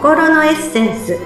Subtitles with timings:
[0.00, 1.18] 心のエッセンス。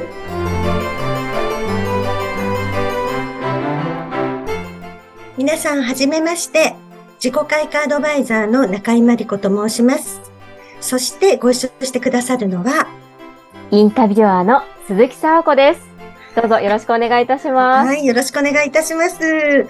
[5.39, 6.75] 皆さんはじめまして。
[7.23, 10.21] 自己開花アドバイザーの中井真理子と申します。
[10.81, 12.89] そしてご一緒してくださるのは
[13.71, 15.81] インタビュアーの鈴木沙和子です。
[16.35, 17.87] どうぞよろしくお願いいたします。
[17.87, 19.69] はいよろしくお願いいたします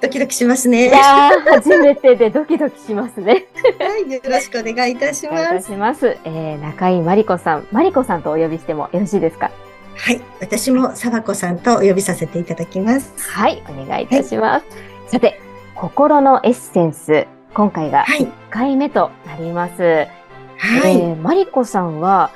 [0.00, 0.88] ドキドキしますね。
[0.88, 3.46] いや初めてでドキドキしますね。
[3.78, 5.66] はい、よろしくお願いいたします。
[5.66, 6.16] します。
[6.24, 9.50] えー、中井真理子さん、真理子さんとお呼びしてもよろしいですか？
[9.96, 13.12] はい、私も沢子さんとお呼びさせていただきます。
[13.18, 14.66] はい、お願いいたします。
[14.66, 14.70] は
[15.08, 15.40] い、さて、
[15.74, 19.82] 心のエッセンス、今回が1回目となります。
[19.82, 22.30] はい、えー、真理子さんは、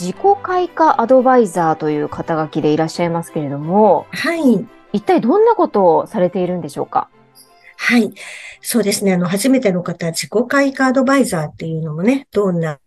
[0.00, 4.66] 自己開花アドバイザーという肩書きでいらっしゃいますけれども、はい。
[4.94, 7.08] 一体どんなことをされているんでしょうか？
[7.76, 8.14] はい。
[8.62, 9.12] そうですね。
[9.12, 12.78] あの、初めての方、自己開花アドバイザーっていうのもね、どんな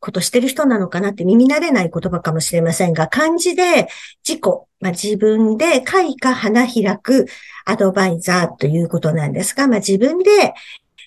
[0.00, 3.88] ことしてる人なのかなって耳慣れない言葉かもしれませんが、漢字で
[4.22, 4.42] 自己、
[4.80, 7.26] まあ、自分で開花花開く
[7.64, 10.54] アドバイザーということなんですが、まあ、自分で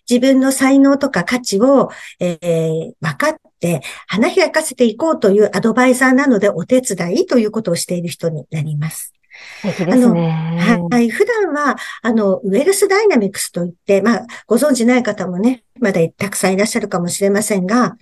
[0.09, 9.13] 自分の才能とか価値を、えー、分かって花開かせていこうというアドバイザーなのでお手伝いということをしている人になります。
[9.61, 10.87] 素敵ですね。
[10.89, 11.09] はい。
[11.09, 17.95] 普段は、あの、ウェルスダイナミクスといって、まあ、ご存知ない方もね、まだたくさんいらっしゃるかもしれませんが、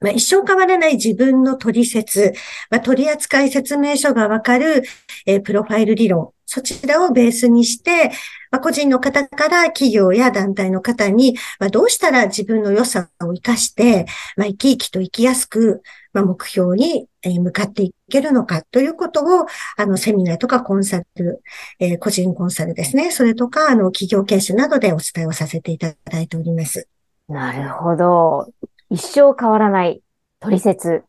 [0.00, 2.32] まあ、一生変わらない自分の取説、
[2.70, 4.82] まあ、取扱説明書がわかる、
[5.26, 8.10] えー、プロファイル理論、そちらをベースにして、
[8.50, 19.46] まあ、個人の方から企業や団体の方に、まあ、どうしたら自分の良さを活かして、まあ、生き生きと生きやすく、まあ、目標に向かっていけるのかということを、
[19.76, 21.42] あの、セミナーとかコンサル、
[21.78, 23.10] えー、個人コンサルですね。
[23.10, 26.88] それとか、あの、企業研修などでお伝えをさせていただいております。
[27.28, 28.48] なるほど。
[28.90, 30.02] 一生変わらない
[30.40, 31.04] 取説。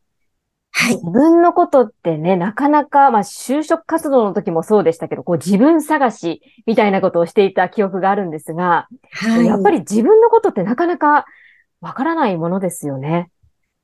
[0.71, 0.95] はい。
[0.95, 11.25] 自分のことってね、なかなか、まあ、就職活動の時もそうでしたけど、こう自分探しみたいなことをしていた記憶があるんですが、はい、やっぱり自分のことってなかなか
[11.81, 13.29] わからないものですよね。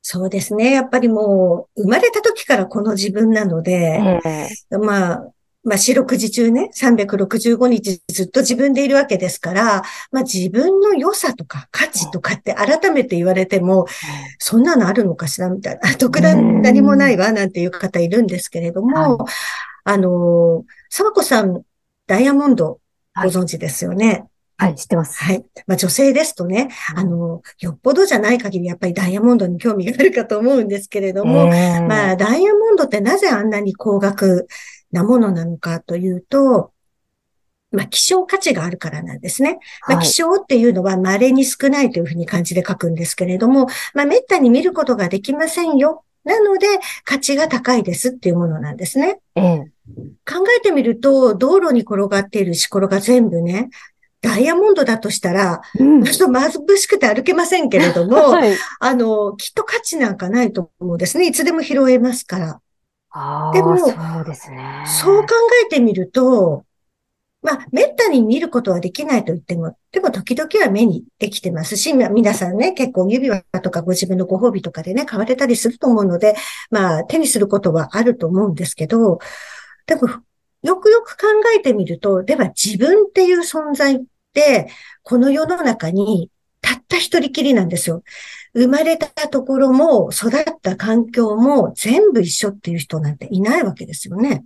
[0.01, 0.71] そうですね。
[0.71, 5.27] やっぱりもう、生まれた時からこの自分なので、えー、まあ、
[5.65, 9.81] まあ、四六時中ね、365日ずっと自分でいるわけですから、
[10.11, 13.87] まあ自分の良さとか価値とかって改めて言われても、
[14.39, 19.25] そんなのあるのかしらみたいな、特段何もないわなんていう方いるんですけれども、
[19.83, 21.63] あの、沢子さん、
[22.07, 22.79] ダイヤモンド
[23.15, 24.25] ご存知ですよね？
[24.57, 25.21] はい、知ってます。
[25.21, 25.43] はい。
[25.67, 34.47] まあ女性ですとね、あの、よっぽどじゃない限りやっぱりダイヤモンドに興味があるかと思うんですけれども、まあダイヤモンドってなぜあんなに高額
[34.95, 36.71] なものなのかというと、
[37.71, 39.59] まあ、希少価値があるからなんですね。
[39.87, 46.03] まあ、希少っていうのは稀に少ないというふうに漢字で書くんですけれども、まあ、滅多に見ることができませんよ。
[46.23, 46.67] なので、
[47.03, 49.19] 価値が高いですっていうものなんですね。
[49.35, 49.57] ええ、
[50.25, 53.69] 考えてみると、道路に転がっている石ころが全部ね、
[54.21, 61.27] ダイヤモンドだとしたら、うん、ちょっと眩しくて歩けませんけれども、 はい、あの、きっと価値なんかないと思うんですね。
[61.27, 62.61] いつでも拾えますから。
[63.53, 64.83] でも、そうですね。
[64.85, 65.27] そう考
[65.65, 66.65] えてみると、
[67.41, 76.35] まあ、めったに見ることはできないと言っても、でも時々は目にできてますし、皆さんね、結構指輪とかご自分のご褒美とかでね、買われたりすると思うので、
[76.71, 79.19] まあ、手にすることはあると思うんですけど、
[79.85, 80.07] でも、
[80.63, 84.01] よくよく考えてみると、では自分っていう存在っ
[84.33, 84.67] て、
[85.03, 86.31] この世の中に
[86.65, 88.01] たった一人きりなんですよ。
[88.55, 94.45] 生まれたところも育った環境も全部一緒っていう人なんていないわけですよね。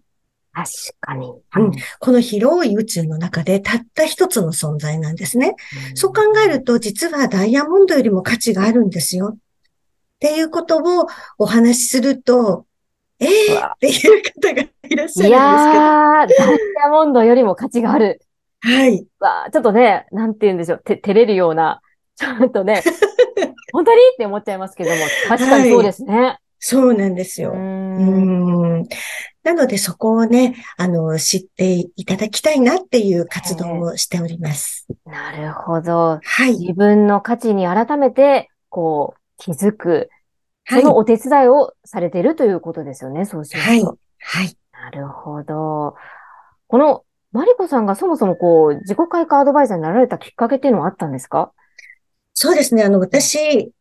[0.52, 0.69] 確
[1.00, 1.31] かに。
[1.56, 1.72] うん。
[2.00, 5.56] この広い宇宙の中でたった一つの存在なんですね。
[5.91, 9.38] うん、そう考えると、実はダイヤモンドよりも価値があるんですよ。
[9.38, 9.38] っ
[10.19, 12.66] ていうことをお話しすると、
[13.19, 15.28] ええー、っていう方がいらっしゃるんですけど。
[15.28, 18.19] いやー、ダイヤモンドよりも価値がある。
[18.62, 19.06] はい。
[19.19, 21.81] わちょっとね、なんて言うんでしょう、て、照れるような、
[22.19, 22.84] ちょっとね、
[23.72, 23.97] 本当に？
[23.97, 24.97] って思っちゃいますけども、
[25.28, 26.20] 確かにそうですね。
[26.20, 27.53] はい、そうなんですよ。
[27.53, 28.88] うん
[29.43, 34.85] なのでそこをね、あの、知っていただきたいなっていう活動をしております。
[35.05, 36.20] なるほど。
[36.22, 36.58] はい。
[36.59, 40.09] 自分の価値に改めて、こう、気づく。
[40.70, 43.88] そのお手伝いをされているということですよね、そうしますと。
[43.88, 43.97] はい。
[44.20, 44.58] はい。
[44.73, 45.96] なるほど。
[46.67, 51.52] この、マリコさんがそもそもこう、自己開花アドバイザーになられたきっかけっていうのはあったんですか？
[52.41, 52.84] そうですね。
[52.84, 53.74] あの、私、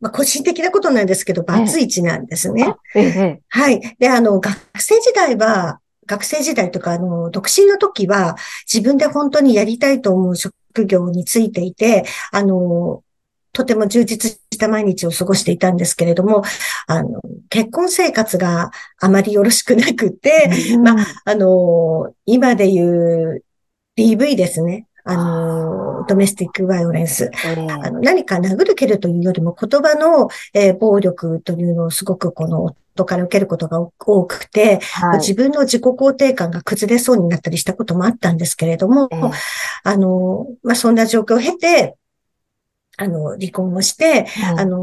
[0.00, 2.74] まあ、個人的なことなんですけど、バツイチなんですね。
[2.94, 3.96] ええ、はい。
[3.98, 8.36] で、あの、学生時代は、学生時代とか、あの、独身の時は、
[8.72, 10.54] 自分で本当にやりたいと思う職
[10.86, 13.02] 業についていて、あの、
[13.52, 16.42] とても充実したした毎日を過ごしていたんですけれども、
[16.86, 17.20] あの、
[17.50, 18.70] 結婚生活が
[19.00, 23.44] あまりよろしくなくて、うん、まあ、あの、今で言う
[23.98, 24.86] DV ですね。
[25.04, 27.30] あの、ドメスティックバイオレンス。
[27.44, 39.32] あの何か殴る蹴るというよりも言葉の、えー、暴力というのをすごくこの夫から受けることが多くて、はい、自分の自己肯定感が崩れそうになったりしたこともあったんですけれども、えー、
[39.84, 41.96] あの、まあ、そんな状況を経て、
[42.96, 44.78] あの、離婚をして、はい、あの、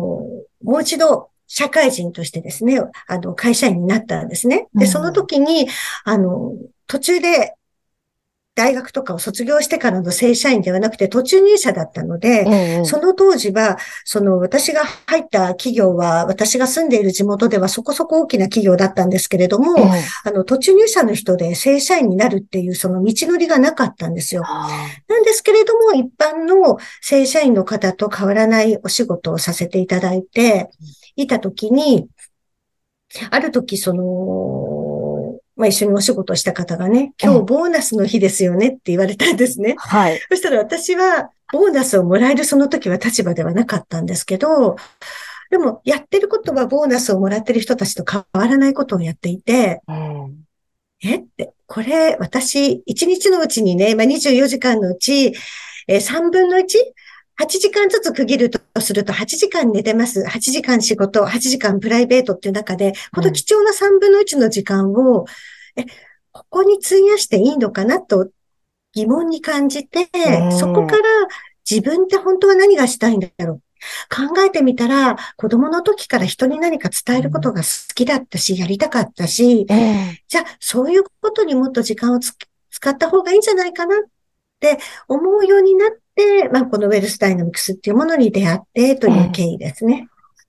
[0.64, 4.68] もう一度社会人としてですね、あの、会社員になったんですね。
[4.76, 5.68] で、その時に、
[6.04, 6.54] あの、
[6.88, 7.56] 途中で
[8.54, 24.44] 大学とかを卒業してからの正社員ではなくて途中入社だったので、うんうん、その当時は、その私が入った企業は、私が住んでいる地元ではそこそこ大きな企業だったんですけれども、うん、あの、途中入社の人で正社員になるっていうその道のりがなかったんですよ。
[24.44, 30.70] なんですけれども、一般の正社員の方と変わらないお仕事をさせていただいて
[31.16, 32.10] いたときに、
[33.30, 34.81] ある時、その、
[35.62, 39.76] まあ一緒にお仕事した方がね、今日ボーナスの日ですよねって言われたんですね。
[39.78, 40.20] はい。
[40.30, 44.76] そしたら私は、ボーナスをもらえるその時は立場ではなかったんですけど、
[45.52, 50.46] でも、やってることはボーナスをもらってる人たちと変わらないことをやっていて、うん、
[51.04, 55.34] えって、これ、私、1日のうちにね、まあ、24時間のうち、
[55.88, 56.66] えー、3分の 1?
[57.42, 60.22] 8時間ずつ区切るとすると、8時間寝てます。
[60.22, 65.26] 8時間仕事、8時間プライベートっていう中で、この貴重な3分の1の時間を、
[65.76, 65.86] え、
[66.32, 68.30] ここに費やしていいのかなと
[68.94, 70.08] 疑問に感じて、
[70.52, 71.04] そこから
[71.70, 73.62] 自分って本当は何がしたいんだろう。
[74.10, 79.66] 考えてみたら、子供の時から人に何か伝えることが好きだったし、やりたかったし、
[80.28, 82.36] じゃあ、そういうことにもっと時間を使
[82.90, 84.00] った方がいいんじゃないかなっ
[84.60, 84.78] て
[85.08, 86.01] 思うようになって、
[86.52, 90.08] まあ、このウェルスダイナミクスっていうものに出会ってという経緯ですね。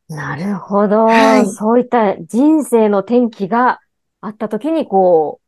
[0.08, 1.46] なるほど、はい。
[1.46, 3.80] そういった人生の転機が
[4.20, 5.40] あった時に、こ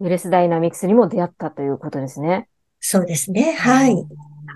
[0.00, 2.48] う、ウェルスダイナミクスにも出会ったということですね。
[2.80, 3.54] そうですね。
[3.54, 3.96] はい。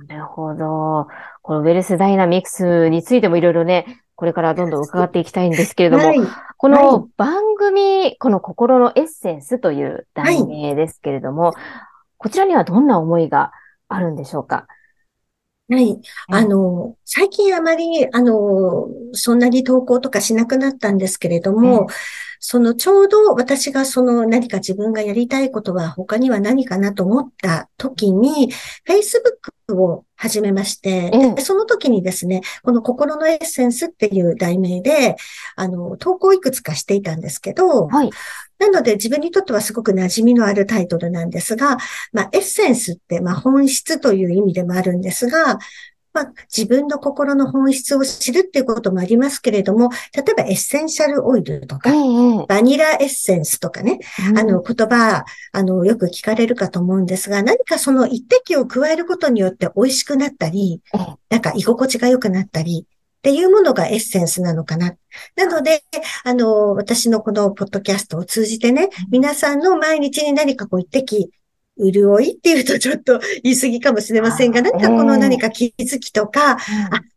[0.08, 1.08] なるほど。
[1.42, 6.20] このウェルスダイナミクスについてもいろいろね、これからどんどん伺っていきたいんですけれども、はい、
[6.58, 11.54] この番組、はい、この心のエッセンスという題名ですけれども、はい、
[12.18, 13.50] こちらにはどんな思いが
[13.88, 14.66] あるんでしょうか？
[15.70, 16.00] はい。
[16.28, 21.86] あの、最近あまり、あの、そんなに投稿とかしなくなったんですけれども、
[22.40, 28.50] そのちょうど私がその何か自分がやりたいことは他には何かなと思った時に、
[28.88, 35.16] Facebook を始めまして、でその時にですね、この心のエッセンスっていう題名で、
[35.54, 38.10] あの、投稿いくつかしていたんですけど、はい、
[38.60, 41.78] なので自分にとってはすごく馴染みのあるタイトルなんですが、
[42.12, 45.58] まあ、エッセンスって、まあ、本質という意味でもあるんですが、
[46.12, 51.90] まあ、自分の心の本質を知るっていうこともありますけれども、例えばエッセンシャルオイルとか、
[52.48, 60.82] バニラエッセンスとかね、うん、あの言葉、あの、よく聞かれるかと思うんですが、何かその一滴を加えることによって美味しくなったり、
[61.28, 62.86] なんか居心地が良くなったり、
[63.20, 64.94] っていうものがエッセンスなのかな。
[65.36, 65.82] なので、
[66.24, 71.30] あの、私のこのポッドキャストを通じてね、皆さんの毎日に何かこう一滴
[71.78, 76.56] 潤いっていうとちょっと言い過ぎかもしれませんが、何かこの何か気づきとか、あ、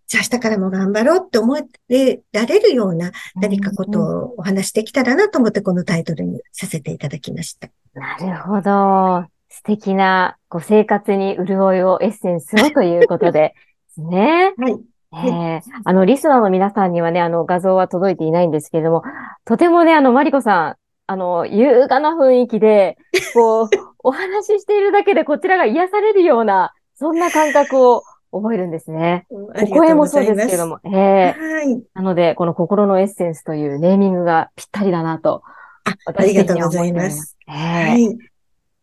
[0.07, 7.69] じゃあ明日からも頑張ろうって思えられるような何かことをお話しできたらなと思ってこのタイトルにさせていただきました。
[7.93, 9.25] なるほど。
[9.49, 13.55] 素敵なご生活に潤いをエッセンスをということでで
[13.93, 14.53] す ね。
[14.57, 14.92] はい。
[15.13, 19.03] えー、 あの、リスナーの皆さんにはね、あの、画像は届いていないんですけれども、
[19.45, 22.97] とてもね、あの、マリコさん、あの、優雅な雰囲気で、
[23.33, 23.67] こう、
[24.03, 29.25] お話ししているだけでこちらが癒されるような、そんな感覚を覚えるんですね。
[29.29, 30.79] お声もそうですけども。
[30.85, 31.83] ええー、はい。
[31.93, 35.43] なので、この心のエッセンスというネーミングがぴったりだなと。
[35.85, 37.37] あ、ありがとうございます。
[37.47, 38.17] えー、はい。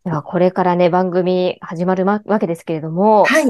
[0.05, 3.45] では、これからね、番組始まるわけですけれども、はい。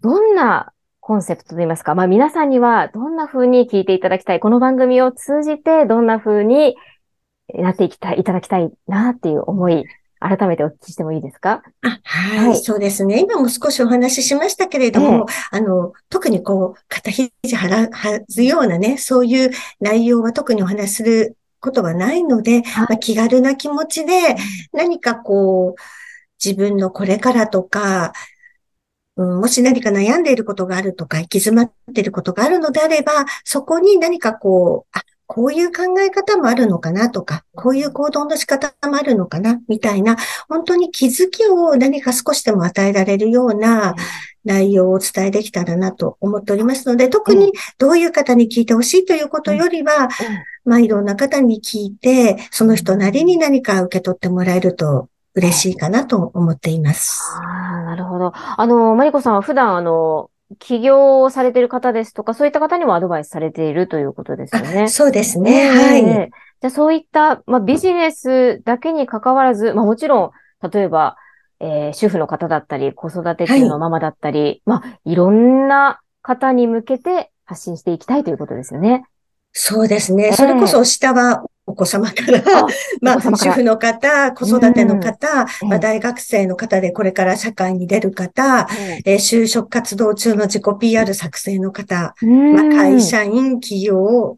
[0.00, 0.73] どんな
[1.06, 6.76] コンセプトといいますか、まあ皆さんにはどんな風に聞いていただきたい、この番組を通じてどんな風に
[7.52, 9.84] なっていきたい、いただきたいなっていう思い、
[10.18, 11.62] 改めてお聞きしてもいいですか？
[11.82, 13.20] あ、はい、はい、そうですね。
[13.20, 17.90] 今も少しお話ししましたけれども、えー、あの、特にこう、肩肘張ら
[18.26, 24.36] ずようなね、そういう内容は特にお話しすることはないので、はい、まあ、気軽な気持ちで、
[24.72, 25.82] 何かこう、
[26.42, 28.12] 自分のこれからとか、うん、
[29.16, 33.12] もし何か悩んでいることがあるとか、行き詰まっていることがあるのであれば、
[33.44, 40.16] そこに何かこう、あ、こういう考え方もあるのかなとか、こういう行動の仕方もあるのかな、みたいな、
[40.48, 43.94] 本当に気づきを何か少しでも与えられるような
[44.44, 50.08] 内容をお伝えできたらなと思っておりますので、特にどういう方に聞いてほしいということよりは、
[50.64, 57.20] まあいろんな方に聞いて、その人なりに何か受け取ってもらえると嬉しいかなと思っています。
[57.42, 58.32] ああ、なるほど。
[58.34, 64.88] あの、マリコさんは普段、あの、起業をされている方ですとか、そういった方にもアドバイスされているということですよね。
[64.88, 65.68] そうですね。
[65.68, 66.04] はい。
[66.04, 71.16] じゃあそういった、まあ、ビジネスだけに関わらず、まあもちろん、例えば、
[71.60, 79.04] えー、主婦の方だったり、子育て中のママだったり、はい、まあ、いろんな方に向けて発信していきたいということですよね。
[79.52, 80.32] そうですね。
[80.32, 82.42] それこそ下はお子様から、
[83.00, 88.68] まあ、主婦の方、子育ての方、まあ、大学生の方でこれから社会に出る方、
[89.04, 94.36] えー、就職活動中の自己 PR 作成の方、まあ、会社員、企業、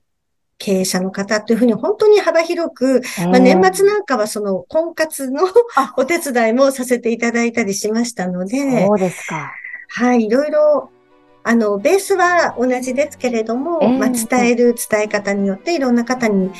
[0.59, 5.43] 経営者の方というふうに本当に幅広く、まあ、年末なんかはその婚活の
[5.97, 9.53] お手伝いもさせていただいたりしましたので、そうですか。
[9.89, 10.91] はい、いろいろ
[11.49, 16.51] あの、ベースは同じですけれども、えー、まあ、伝える伝え方によっていろんな方に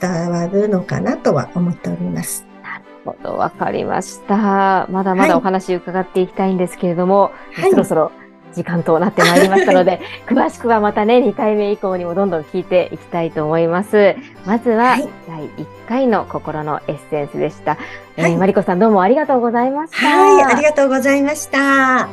[0.00, 2.46] 伝わるのかなとは思っております。
[2.62, 4.88] なるほど、わかりました。
[4.90, 8.12] まだまだお話伺っていきたいんですけれども、はい、そろそろ
[8.54, 14.16] 時間となってまいりましたので、 詳しくはまたね、2回目以降にもどんどん聞いていきたいと思います。
[14.46, 14.96] まずは、
[15.28, 17.72] 第1回の心のエッセンスでした。
[17.72, 20.08] はい、えー、マリコさんどうもありがとうございました。
[20.08, 22.08] はい、ありがとうございました。